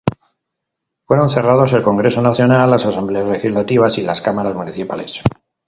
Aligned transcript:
Fueron 1.05 1.29
cerrados 1.29 1.73
el 1.73 1.83
Congreso 1.83 2.23
Nacional, 2.23 2.71
las 2.71 2.87
asambleas 2.87 3.29
legislativas 3.29 3.99
y 3.99 4.01
las 4.01 4.23
cámaras 4.23 4.55
municipales. 4.55 5.21